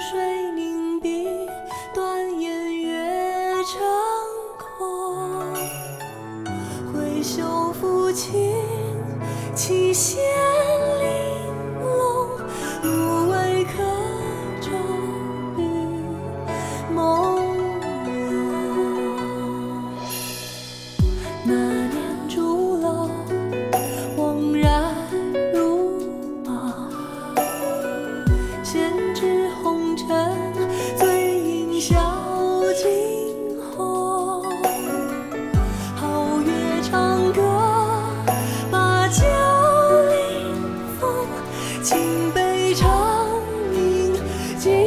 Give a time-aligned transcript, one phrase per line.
[0.00, 1.28] 水凝碧
[1.94, 3.80] 断雁月成
[4.58, 5.54] 空。
[6.92, 8.54] 挥袖抚琴
[9.54, 10.22] 起弦
[36.86, 37.42] 皓月长歌，
[38.70, 39.24] 把酒
[40.10, 40.54] 临
[41.00, 41.26] 风。
[41.82, 43.26] 清杯长
[43.72, 44.14] 饮
[44.58, 44.86] 尽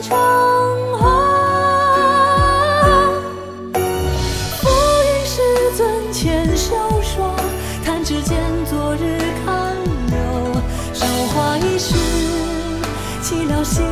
[0.00, 0.16] 成
[0.98, 1.00] 红。
[4.60, 5.40] 浮云世
[5.76, 7.34] 尊千袖霜，
[7.84, 9.74] 弹指间昨日看
[10.10, 10.16] 流。
[10.92, 11.94] 韶华易逝，
[13.20, 13.84] 岂料心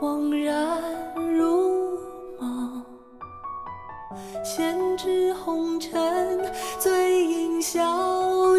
[0.00, 0.80] 恍然
[1.36, 1.98] 如
[2.38, 2.82] 梦。
[4.42, 6.40] 闲置红尘，
[6.78, 7.82] 醉饮笑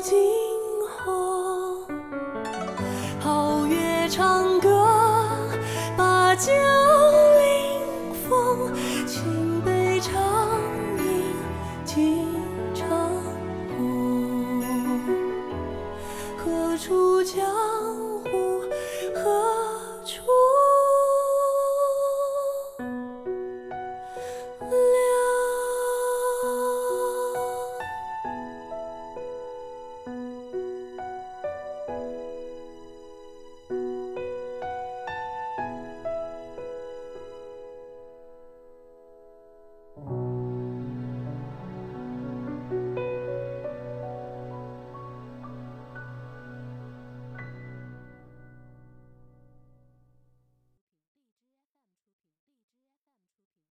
[0.02, 0.16] 惊
[1.04, 1.84] 鸿。
[3.24, 4.71] 皓月长歌，